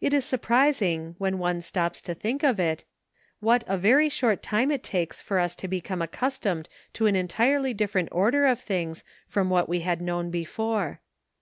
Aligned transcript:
It 0.00 0.14
is 0.14 0.24
surprising, 0.24 1.14
when 1.18 1.36
one 1.38 1.60
stops 1.60 2.00
to 2.00 2.14
think 2.14 2.42
of 2.42 2.58
it, 2.58 2.86
what 3.40 3.64
a 3.66 3.76
very 3.76 4.08
short 4.08 4.40
time 4.40 4.70
it 4.70 4.82
takes 4.82 5.20
for 5.20 5.38
us 5.38 5.54
to 5.56 5.68
be 5.68 5.82
come 5.82 6.00
accustomed 6.00 6.70
to 6.94 7.04
an 7.04 7.16
entirely 7.16 7.74
different 7.74 8.08
order 8.12 8.46
of 8.46 8.58
things 8.58 9.04
from 9.28 9.50
what 9.50 9.68
we 9.68 9.80
had 9.80 10.00
known 10.00 10.30
before. 10.30 11.02